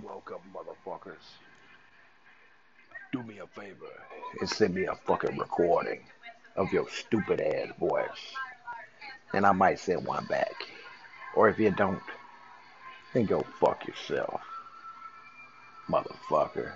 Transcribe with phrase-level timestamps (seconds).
[0.00, 1.24] Welcome, motherfuckers.
[3.12, 3.92] Do me a favor
[4.40, 6.00] and send me a fucking recording
[6.56, 8.34] of your stupid ass voice.
[9.34, 10.54] And I might send one back.
[11.36, 12.02] Or if you don't,
[13.12, 14.40] then go fuck yourself,
[15.88, 16.72] motherfucker.